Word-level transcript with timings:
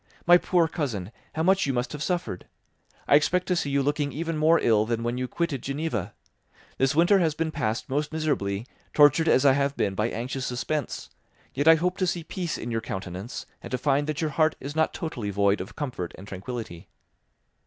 My 0.25 0.39
poor 0.39 0.67
cousin, 0.67 1.11
how 1.35 1.43
much 1.43 1.67
you 1.67 1.73
must 1.73 1.91
have 1.91 2.01
suffered! 2.01 2.47
I 3.07 3.13
expect 3.15 3.45
to 3.49 3.55
see 3.55 3.69
you 3.69 3.83
looking 3.83 4.11
even 4.11 4.35
more 4.35 4.57
ill 4.59 4.83
than 4.83 5.03
when 5.03 5.19
you 5.19 5.27
quitted 5.27 5.61
Geneva. 5.61 6.15
This 6.79 6.95
winter 6.95 7.19
has 7.19 7.35
been 7.35 7.51
passed 7.51 7.87
most 7.87 8.11
miserably, 8.11 8.65
tortured 8.95 9.27
as 9.27 9.45
I 9.45 9.53
have 9.53 9.77
been 9.77 9.93
by 9.93 10.09
anxious 10.09 10.47
suspense; 10.47 11.11
yet 11.53 11.67
I 11.67 11.75
hope 11.75 11.97
to 11.97 12.07
see 12.07 12.23
peace 12.23 12.57
in 12.57 12.71
your 12.71 12.81
countenance 12.81 13.45
and 13.61 13.69
to 13.69 13.77
find 13.77 14.07
that 14.07 14.21
your 14.21 14.31
heart 14.31 14.55
is 14.59 14.75
not 14.75 14.91
totally 14.91 15.29
void 15.29 15.61
of 15.61 15.75
comfort 15.75 16.13
and 16.17 16.27
tranquillity. 16.27 16.87